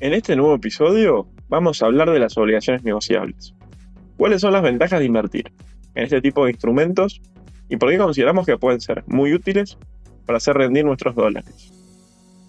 En 0.00 0.14
este 0.14 0.34
nuevo 0.34 0.54
episodio 0.54 1.28
vamos 1.50 1.82
a 1.82 1.86
hablar 1.86 2.10
de 2.10 2.18
las 2.18 2.38
obligaciones 2.38 2.82
negociables. 2.82 3.54
¿Cuáles 4.16 4.40
son 4.40 4.54
las 4.54 4.62
ventajas 4.62 4.98
de 4.98 5.04
invertir 5.04 5.52
en 5.94 6.04
este 6.04 6.22
tipo 6.22 6.46
de 6.46 6.52
instrumentos 6.52 7.20
y 7.68 7.76
por 7.76 7.90
qué 7.90 7.98
consideramos 7.98 8.46
que 8.46 8.56
pueden 8.56 8.80
ser 8.80 9.04
muy 9.06 9.34
útiles 9.34 9.76
para 10.24 10.38
hacer 10.38 10.56
rendir 10.56 10.86
nuestros 10.86 11.14
dólares? 11.14 11.70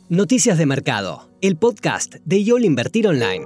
Noticias 0.07 0.57
de 0.57 0.65
Mercado, 0.65 1.29
el 1.41 1.57
podcast 1.57 2.15
de 2.23 2.41
YOL 2.41 2.63
Invertir 2.63 3.09
Online. 3.09 3.43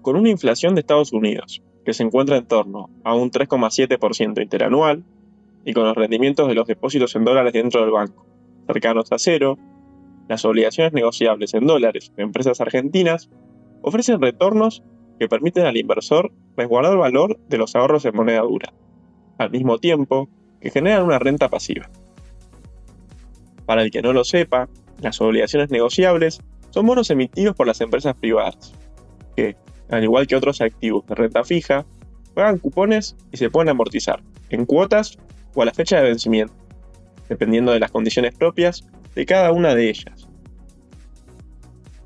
Con 0.00 0.16
una 0.16 0.30
inflación 0.30 0.74
de 0.74 0.80
Estados 0.80 1.12
Unidos 1.12 1.62
que 1.84 1.92
se 1.92 2.02
encuentra 2.02 2.38
en 2.38 2.46
torno 2.46 2.88
a 3.04 3.14
un 3.14 3.30
3,7% 3.30 4.40
interanual 4.40 5.04
y 5.66 5.74
con 5.74 5.84
los 5.84 5.94
rendimientos 5.94 6.48
de 6.48 6.54
los 6.54 6.66
depósitos 6.66 7.14
en 7.14 7.24
dólares 7.24 7.52
dentro 7.52 7.82
del 7.82 7.90
banco 7.90 8.31
cercanos 8.66 9.10
a 9.12 9.18
cero, 9.18 9.58
las 10.28 10.44
obligaciones 10.44 10.92
negociables 10.92 11.54
en 11.54 11.66
dólares 11.66 12.12
de 12.16 12.22
empresas 12.22 12.60
argentinas 12.60 13.30
ofrecen 13.82 14.20
retornos 14.20 14.82
que 15.18 15.28
permiten 15.28 15.66
al 15.66 15.76
inversor 15.76 16.32
resguardar 16.56 16.92
el 16.92 16.98
valor 16.98 17.38
de 17.48 17.58
los 17.58 17.74
ahorros 17.74 18.04
en 18.04 18.16
moneda 18.16 18.40
dura, 18.40 18.72
al 19.38 19.50
mismo 19.50 19.78
tiempo 19.78 20.28
que 20.60 20.70
generan 20.70 21.04
una 21.04 21.18
renta 21.18 21.48
pasiva. 21.48 21.90
Para 23.66 23.82
el 23.82 23.90
que 23.90 24.02
no 24.02 24.12
lo 24.12 24.24
sepa, 24.24 24.68
las 25.00 25.20
obligaciones 25.20 25.70
negociables 25.70 26.40
son 26.70 26.86
bonos 26.86 27.10
emitidos 27.10 27.54
por 27.54 27.66
las 27.66 27.80
empresas 27.80 28.14
privadas, 28.14 28.72
que, 29.36 29.56
al 29.90 30.04
igual 30.04 30.26
que 30.26 30.36
otros 30.36 30.60
activos 30.60 31.06
de 31.06 31.14
renta 31.14 31.44
fija, 31.44 31.84
pagan 32.34 32.58
cupones 32.58 33.16
y 33.30 33.36
se 33.36 33.50
pueden 33.50 33.68
amortizar 33.68 34.22
en 34.50 34.64
cuotas 34.64 35.18
o 35.54 35.62
a 35.62 35.66
la 35.66 35.74
fecha 35.74 36.00
de 36.00 36.08
vencimiento, 36.08 36.54
dependiendo 37.32 37.72
de 37.72 37.80
las 37.80 37.90
condiciones 37.90 38.34
propias 38.34 38.86
de 39.14 39.24
cada 39.24 39.52
una 39.52 39.74
de 39.74 39.88
ellas. 39.88 40.28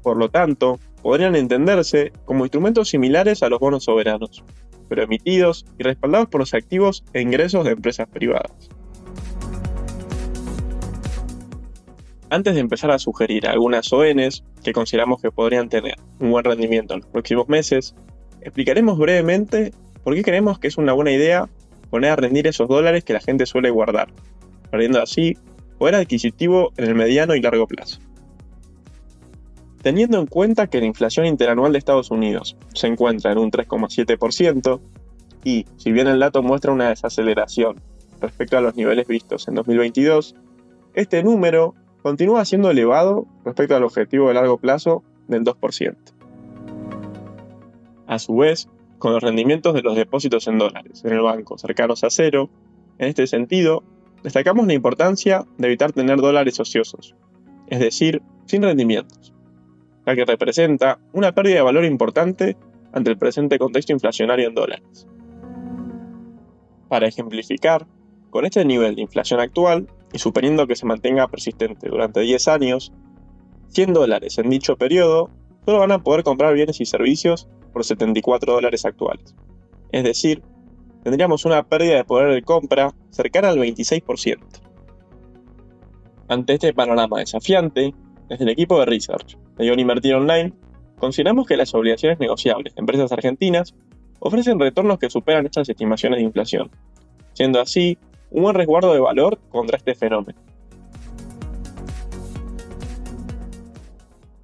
Por 0.02 0.16
lo 0.16 0.28
tanto, 0.28 0.78
podrían 1.02 1.34
entenderse 1.34 2.12
como 2.24 2.44
instrumentos 2.44 2.90
similares 2.90 3.42
a 3.42 3.48
los 3.48 3.58
bonos 3.58 3.84
soberanos, 3.84 4.44
pero 4.88 5.02
emitidos 5.02 5.66
y 5.78 5.82
respaldados 5.82 6.28
por 6.28 6.40
los 6.40 6.54
activos 6.54 7.04
e 7.12 7.20
ingresos 7.20 7.64
de 7.64 7.72
empresas 7.72 8.06
privadas. 8.08 8.70
Antes 12.30 12.54
de 12.54 12.60
empezar 12.60 12.92
a 12.92 13.00
sugerir 13.00 13.48
algunas 13.48 13.92
ONs 13.92 14.44
que 14.62 14.72
consideramos 14.72 15.20
que 15.20 15.32
podrían 15.32 15.68
tener 15.68 15.96
un 16.20 16.30
buen 16.30 16.44
rendimiento 16.44 16.94
en 16.94 17.00
los 17.00 17.08
próximos 17.08 17.48
meses, 17.48 17.96
explicaremos 18.42 18.96
brevemente 18.96 19.72
por 20.04 20.14
qué 20.14 20.22
creemos 20.22 20.60
que 20.60 20.68
es 20.68 20.76
una 20.76 20.92
buena 20.92 21.10
idea 21.10 21.48
poner 21.90 22.10
a 22.10 22.16
rendir 22.16 22.46
esos 22.46 22.68
dólares 22.68 23.02
que 23.02 23.12
la 23.12 23.20
gente 23.20 23.46
suele 23.46 23.70
guardar, 23.70 24.08
perdiendo 24.70 25.00
así 25.00 25.36
poder 25.78 25.94
adquisitivo 25.96 26.72
en 26.76 26.84
el 26.86 26.94
mediano 26.94 27.34
y 27.34 27.40
largo 27.40 27.66
plazo. 27.66 27.98
Teniendo 29.82 30.18
en 30.18 30.26
cuenta 30.26 30.66
que 30.66 30.80
la 30.80 30.86
inflación 30.86 31.26
interanual 31.26 31.72
de 31.72 31.78
Estados 31.78 32.10
Unidos 32.10 32.56
se 32.74 32.88
encuentra 32.88 33.32
en 33.32 33.38
un 33.38 33.50
3,7% 33.50 34.80
y, 35.44 35.66
si 35.76 35.92
bien 35.92 36.08
el 36.08 36.18
dato 36.18 36.42
muestra 36.42 36.72
una 36.72 36.88
desaceleración 36.88 37.80
respecto 38.20 38.58
a 38.58 38.60
los 38.60 38.74
niveles 38.74 39.06
vistos 39.06 39.46
en 39.46 39.54
2022, 39.54 40.34
este 40.94 41.22
número 41.22 41.74
continúa 42.02 42.44
siendo 42.44 42.70
elevado 42.70 43.26
respecto 43.44 43.76
al 43.76 43.84
objetivo 43.84 44.28
de 44.28 44.34
largo 44.34 44.58
plazo 44.58 45.04
del 45.28 45.44
2%. 45.44 45.96
A 48.06 48.18
su 48.18 48.36
vez, 48.36 48.68
con 48.98 49.12
los 49.12 49.22
rendimientos 49.22 49.74
de 49.74 49.82
los 49.82 49.94
depósitos 49.94 50.46
en 50.48 50.58
dólares 50.58 51.04
en 51.04 51.12
el 51.12 51.20
banco 51.20 51.58
cercanos 51.58 52.02
a 52.04 52.10
cero, 52.10 52.48
en 52.98 53.08
este 53.08 53.26
sentido, 53.26 53.82
destacamos 54.22 54.66
la 54.66 54.74
importancia 54.74 55.44
de 55.58 55.66
evitar 55.66 55.92
tener 55.92 56.18
dólares 56.18 56.58
ociosos, 56.60 57.14
es 57.68 57.80
decir, 57.80 58.22
sin 58.46 58.62
rendimientos, 58.62 59.34
ya 60.06 60.14
que 60.14 60.24
representa 60.24 60.98
una 61.12 61.32
pérdida 61.32 61.56
de 61.56 61.62
valor 61.62 61.84
importante 61.84 62.56
ante 62.92 63.10
el 63.10 63.18
presente 63.18 63.58
contexto 63.58 63.92
inflacionario 63.92 64.48
en 64.48 64.54
dólares. 64.54 65.06
Para 66.88 67.08
ejemplificar, 67.08 67.86
con 68.30 68.44
este 68.44 68.64
nivel 68.64 68.94
de 68.94 69.02
inflación 69.02 69.40
actual, 69.40 69.88
y 70.12 70.18
suponiendo 70.18 70.66
que 70.66 70.76
se 70.76 70.86
mantenga 70.86 71.28
persistente 71.28 71.88
durante 71.88 72.20
10 72.20 72.48
años, 72.48 72.92
100 73.68 73.92
dólares 73.92 74.38
en 74.38 74.48
dicho 74.48 74.76
periodo 74.76 75.30
solo 75.64 75.80
van 75.80 75.92
a 75.92 76.02
poder 76.02 76.22
comprar 76.22 76.54
bienes 76.54 76.80
y 76.80 76.86
servicios 76.86 77.48
por 77.72 77.84
74 77.84 78.54
dólares 78.54 78.84
actuales. 78.84 79.34
Es 79.92 80.04
decir, 80.04 80.42
tendríamos 81.06 81.44
una 81.44 81.62
pérdida 81.62 81.98
de 81.98 82.04
poder 82.04 82.34
de 82.34 82.42
compra 82.42 82.92
cercana 83.10 83.50
al 83.50 83.58
26%. 83.58 84.38
Ante 86.26 86.54
este 86.54 86.74
panorama 86.74 87.20
desafiante, 87.20 87.94
desde 88.28 88.42
el 88.42 88.50
equipo 88.50 88.80
de 88.80 88.86
Research 88.86 89.38
de 89.56 89.66
Ion 89.66 89.78
Invertir 89.78 90.16
Online, 90.16 90.52
consideramos 90.98 91.46
que 91.46 91.56
las 91.56 91.72
obligaciones 91.76 92.18
negociables 92.18 92.74
de 92.74 92.80
empresas 92.80 93.12
argentinas 93.12 93.72
ofrecen 94.18 94.58
retornos 94.58 94.98
que 94.98 95.08
superan 95.08 95.46
estas 95.46 95.68
estimaciones 95.68 96.18
de 96.18 96.24
inflación, 96.24 96.72
siendo 97.34 97.60
así 97.60 97.96
un 98.32 98.42
buen 98.42 98.56
resguardo 98.56 98.92
de 98.92 98.98
valor 98.98 99.38
contra 99.50 99.76
este 99.76 99.94
fenómeno. 99.94 100.36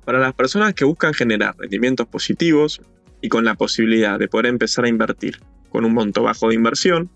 Para 0.04 0.20
las 0.20 0.34
personas 0.34 0.74
que 0.74 0.84
buscan 0.84 1.12
generar 1.12 1.56
rendimientos 1.58 2.06
positivos 2.06 2.80
y 3.20 3.28
con 3.28 3.44
la 3.44 3.56
posibilidad 3.56 4.16
de 4.16 4.28
poder 4.28 4.46
empezar 4.46 4.84
a 4.84 4.88
invertir 4.88 5.40
con 5.72 5.86
un 5.86 5.94
monto 5.94 6.22
bajo 6.22 6.48
de 6.48 6.54
inversión, 6.54 7.10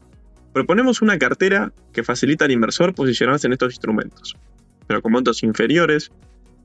proponemos 0.55 1.03
una 1.03 1.19
cartera 1.19 1.73
que 1.93 2.03
facilita 2.03 2.47
al 2.47 2.51
inversor 2.51 2.95
posicionarse 2.95 3.47
en 3.47 3.53
estos 3.53 3.75
instrumentos, 3.75 4.35
pero 4.87 5.03
con 5.03 5.13
montos 5.13 5.43
inferiores 5.43 6.11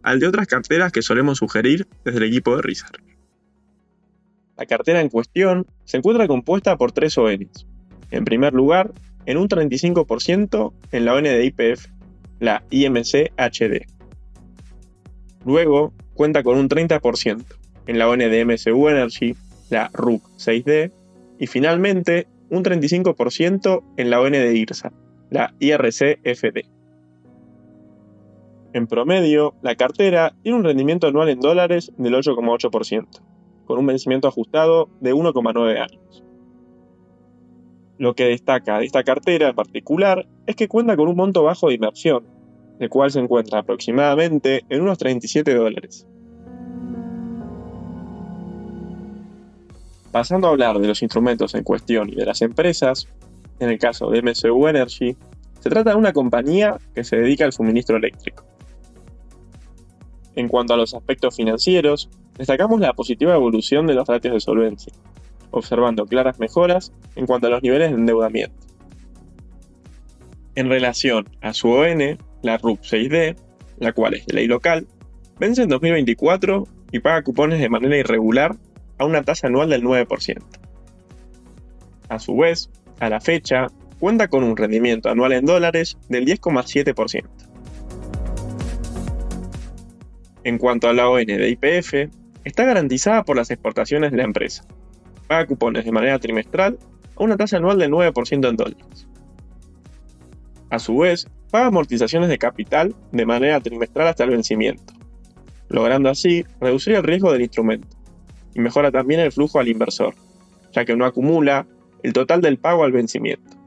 al 0.01 0.21
de 0.21 0.27
otras 0.27 0.47
carteras 0.47 0.93
que 0.93 1.01
solemos 1.01 1.39
sugerir 1.39 1.85
desde 2.05 2.19
el 2.19 2.23
equipo 2.23 2.55
de 2.55 2.61
Research. 2.61 3.03
La 4.57 4.65
cartera 4.65 5.01
en 5.01 5.09
cuestión 5.09 5.67
se 5.83 5.97
encuentra 5.97 6.27
compuesta 6.27 6.77
por 6.77 6.93
tres 6.93 7.17
ONs. 7.17 7.67
En 8.09 8.23
primer 8.23 8.53
lugar, 8.53 8.93
en 9.25 9.37
un 9.37 9.49
35% 9.49 10.73
en 10.91 11.05
la 11.05 11.13
ON 11.13 11.23
de 11.23 11.45
IPF, 11.45 11.87
la 12.39 12.63
IMC 12.69 13.31
HD. 13.37 13.85
Luego, 15.45 15.93
cuenta 16.13 16.43
con 16.43 16.57
un 16.57 16.69
30% 16.69 17.43
en 17.87 17.99
la 17.99 18.07
ON 18.07 18.19
de 18.19 18.45
MSU 18.45 18.87
Energy, 18.87 19.35
la 19.69 19.89
RUC 19.93 20.23
6D, 20.37 20.91
y 21.41 21.47
finalmente 21.47 22.27
un 22.51 22.63
35% 22.63 23.83
en 23.97 24.09
la 24.11 24.21
ON 24.21 24.31
de 24.31 24.55
IRSA, 24.55 24.93
la 25.31 25.55
IRC-FD. 25.59 26.69
En 28.73 28.85
promedio, 28.85 29.55
la 29.63 29.75
cartera 29.75 30.35
tiene 30.43 30.59
un 30.59 30.63
rendimiento 30.63 31.07
anual 31.07 31.29
en 31.29 31.39
dólares 31.39 31.91
del 31.97 32.13
8,8%, 32.13 33.07
con 33.65 33.79
un 33.79 33.87
vencimiento 33.87 34.27
ajustado 34.27 34.89
de 34.99 35.15
1,9 35.15 35.81
años. 35.81 36.23
Lo 37.97 38.13
que 38.13 38.25
destaca 38.25 38.77
de 38.77 38.85
esta 38.85 39.03
cartera 39.03 39.49
en 39.49 39.55
particular 39.55 40.27
es 40.45 40.55
que 40.55 40.67
cuenta 40.67 40.95
con 40.95 41.07
un 41.07 41.15
monto 41.15 41.41
bajo 41.41 41.69
de 41.69 41.73
inversión, 41.73 42.23
el 42.79 42.89
cual 42.89 43.09
se 43.09 43.19
encuentra 43.19 43.59
aproximadamente 43.59 44.63
en 44.69 44.81
unos 44.81 44.99
37 44.99 45.55
dólares. 45.55 46.07
Pasando 50.11 50.47
a 50.47 50.51
hablar 50.51 50.79
de 50.79 50.87
los 50.87 51.01
instrumentos 51.01 51.55
en 51.55 51.63
cuestión 51.63 52.09
y 52.09 52.15
de 52.15 52.25
las 52.25 52.41
empresas, 52.41 53.07
en 53.59 53.69
el 53.69 53.79
caso 53.79 54.09
de 54.09 54.21
MSU 54.21 54.67
Energy, 54.67 55.15
se 55.59 55.69
trata 55.69 55.91
de 55.91 55.95
una 55.95 56.11
compañía 56.11 56.77
que 56.93 57.03
se 57.03 57.15
dedica 57.15 57.45
al 57.45 57.53
suministro 57.53 57.95
eléctrico. 57.95 58.43
En 60.35 60.47
cuanto 60.47 60.73
a 60.73 60.77
los 60.77 60.93
aspectos 60.93 61.35
financieros, 61.35 62.09
destacamos 62.37 62.81
la 62.81 62.93
positiva 62.93 63.35
evolución 63.35 63.87
de 63.87 63.93
los 63.93 64.07
ratios 64.07 64.33
de 64.33 64.39
solvencia, 64.41 64.93
observando 65.51 66.05
claras 66.05 66.39
mejoras 66.39 66.91
en 67.15 67.25
cuanto 67.25 67.47
a 67.47 67.51
los 67.51 67.63
niveles 67.63 67.91
de 67.91 67.95
endeudamiento. 67.95 68.55
En 70.55 70.67
relación 70.67 71.29
a 71.41 71.53
su 71.53 71.69
ON, 71.69 72.17
la 72.41 72.57
RUP 72.57 72.81
6D, 72.81 73.37
la 73.79 73.93
cual 73.93 74.15
es 74.15 74.25
de 74.25 74.33
ley 74.33 74.47
local, 74.47 74.87
vence 75.39 75.61
en 75.61 75.69
2024 75.69 76.67
y 76.91 76.99
paga 76.99 77.23
cupones 77.23 77.59
de 77.59 77.69
manera 77.69 77.97
irregular 77.97 78.57
a 79.01 79.05
una 79.05 79.23
tasa 79.23 79.47
anual 79.47 79.67
del 79.67 79.83
9%. 79.83 80.37
A 82.09 82.19
su 82.19 82.37
vez, 82.37 82.69
a 82.99 83.09
la 83.09 83.19
fecha, 83.19 83.65
cuenta 83.99 84.27
con 84.27 84.43
un 84.43 84.55
rendimiento 84.55 85.09
anual 85.09 85.31
en 85.31 85.45
dólares 85.45 85.97
del 86.07 86.25
10,7%. 86.25 87.25
En 90.43 90.59
cuanto 90.59 90.87
a 90.87 90.93
la 90.93 91.09
ON 91.09 91.25
de 91.25 91.49
IPF, 91.49 92.13
está 92.43 92.65
garantizada 92.65 93.23
por 93.23 93.37
las 93.37 93.49
exportaciones 93.49 94.11
de 94.11 94.17
la 94.17 94.23
empresa. 94.23 94.65
Paga 95.27 95.47
cupones 95.47 95.83
de 95.83 95.91
manera 95.91 96.19
trimestral 96.19 96.77
a 97.15 97.23
una 97.23 97.37
tasa 97.37 97.57
anual 97.57 97.79
del 97.79 97.89
9% 97.89 98.49
en 98.49 98.55
dólares. 98.55 99.07
A 100.69 100.77
su 100.77 100.97
vez, 100.97 101.27
paga 101.49 101.67
amortizaciones 101.67 102.29
de 102.29 102.37
capital 102.37 102.95
de 103.11 103.25
manera 103.25 103.59
trimestral 103.61 104.09
hasta 104.09 104.25
el 104.25 104.29
vencimiento, 104.29 104.93
logrando 105.69 106.07
así 106.07 106.45
reducir 106.59 106.93
el 106.93 107.03
riesgo 107.03 107.31
del 107.31 107.41
instrumento 107.41 108.00
y 108.53 108.59
mejora 108.59 108.91
también 108.91 109.19
el 109.19 109.31
flujo 109.31 109.59
al 109.59 109.67
inversor, 109.67 110.15
ya 110.71 110.85
que 110.85 110.95
no 110.95 111.05
acumula 111.05 111.67
el 112.03 112.13
total 112.13 112.41
del 112.41 112.57
pago 112.57 112.83
al 112.83 112.91
vencimiento. 112.91 113.57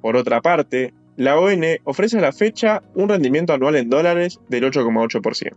Por 0.00 0.16
otra 0.16 0.40
parte, 0.40 0.94
la 1.16 1.38
ON 1.38 1.62
ofrece 1.84 2.18
a 2.18 2.22
la 2.22 2.32
fecha 2.32 2.82
un 2.94 3.08
rendimiento 3.08 3.52
anual 3.52 3.76
en 3.76 3.90
dólares 3.90 4.40
del 4.48 4.64
8,8%. 4.64 5.54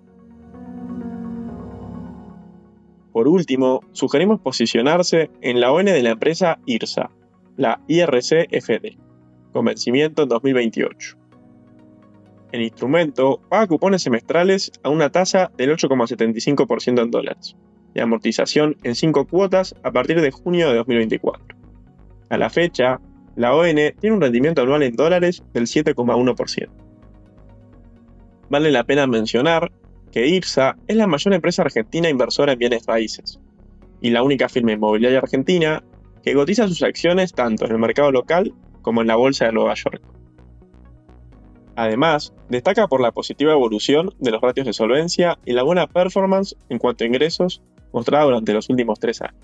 Por 3.14 3.28
último, 3.28 3.82
sugerimos 3.92 4.42
posicionarse 4.42 5.30
en 5.42 5.62
la 5.62 5.72
ON 5.72 5.86
de 5.86 6.02
la 6.02 6.10
empresa 6.10 6.60
IRSA, 6.66 7.12
la 7.58 7.80
IRC-FD, 7.88 8.98
con 9.54 9.66
vencimiento 9.66 10.24
en 10.24 10.30
2028. 10.30 11.23
El 12.54 12.62
instrumento 12.62 13.42
paga 13.50 13.66
cupones 13.66 14.04
semestrales 14.04 14.72
a 14.84 14.90
una 14.90 15.10
tasa 15.10 15.52
del 15.58 15.72
8,75% 15.72 17.02
en 17.02 17.10
dólares 17.10 17.56
y 17.96 18.00
amortización 18.00 18.78
en 18.84 18.94
5 18.94 19.26
cuotas 19.26 19.74
a 19.82 19.92
partir 19.92 20.22
de 20.22 20.30
junio 20.30 20.70
de 20.70 20.76
2024. 20.76 21.58
A 22.30 22.38
la 22.38 22.52
fecha, 22.52 23.02
la 23.36 23.56
ON 23.56 23.76
tiene 24.00 24.16
un 24.16 24.22
rendimiento 24.22 24.62
anual 24.62 24.84
en 24.84 24.96
dólares 24.96 25.44
del 25.52 25.64
7,1%. 25.64 26.70
Vale 28.52 28.72
la 28.72 28.84
pena 28.84 29.08
mencionar 29.08 29.72
que 30.12 30.28
IRSA 30.28 30.78
es 30.88 30.96
la 30.96 31.08
mayor 31.08 31.34
empresa 31.34 31.64
argentina 31.64 32.08
inversora 32.08 32.54
en 32.54 32.60
bienes 32.60 32.86
raíces 32.86 33.40
y 34.00 34.12
la 34.12 34.22
única 34.22 34.48
firma 34.48 34.74
inmobiliaria 34.74 35.18
argentina 35.18 35.84
que 36.22 36.36
cotiza 36.36 36.68
sus 36.68 36.84
acciones 36.84 37.34
tanto 37.34 37.66
en 37.66 37.72
el 37.72 37.80
mercado 37.80 38.12
local 38.12 38.54
como 38.84 39.02
en 39.02 39.08
la 39.08 39.16
Bolsa 39.16 39.46
de 39.46 39.54
Nueva 39.54 39.74
York. 39.74 40.13
Además, 41.76 42.34
destaca 42.50 42.88
por 42.88 43.02
la 43.02 43.12
positiva 43.12 43.54
evolución 43.54 44.14
de 44.20 44.32
los 44.32 44.42
ratios 44.42 44.68
de 44.68 44.74
solvencia 44.74 45.40
y 45.46 45.54
la 45.54 45.64
buena 45.64 45.88
performance 45.88 46.56
en 46.70 46.78
cuanto 46.78 47.04
a 47.04 47.08
ingresos 47.08 47.62
mostrada 47.92 48.26
durante 48.26 48.54
los 48.54 48.70
últimos 48.70 49.00
tres 49.00 49.22
años. 49.22 49.36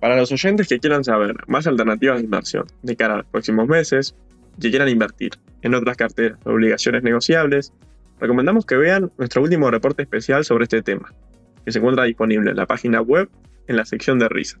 Para 0.00 0.16
los 0.16 0.30
oyentes 0.30 0.68
que 0.68 0.78
quieran 0.78 1.02
saber 1.02 1.34
más 1.48 1.66
alternativas 1.66 2.18
de 2.18 2.24
inversión 2.24 2.66
de 2.82 2.96
cara 2.96 3.14
a 3.14 3.16
los 3.18 3.26
próximos 3.26 3.66
meses, 3.66 4.14
que 4.60 4.70
quieran 4.70 4.88
invertir 4.88 5.32
en 5.62 5.74
otras 5.74 5.96
carteras 5.96 6.38
o 6.44 6.50
obligaciones 6.50 7.02
negociables, 7.02 7.72
recomendamos 8.20 8.64
que 8.64 8.76
vean 8.76 9.10
nuestro 9.18 9.42
último 9.42 9.70
reporte 9.70 10.02
especial 10.02 10.44
sobre 10.44 10.64
este 10.64 10.82
tema, 10.82 11.12
que 11.64 11.72
se 11.72 11.78
encuentra 11.78 12.04
disponible 12.04 12.50
en 12.50 12.56
la 12.56 12.66
página 12.66 13.00
web 13.00 13.28
en 13.66 13.76
la 13.76 13.84
sección 13.84 14.18
de 14.18 14.28
risas. 14.28 14.60